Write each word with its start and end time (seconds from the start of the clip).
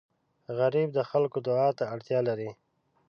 غریب 0.57 0.89
د 0.93 0.99
خلکو 1.09 1.37
دعا 1.47 1.69
ته 1.77 1.83
اړتیا 1.93 2.19
لري 2.29 2.49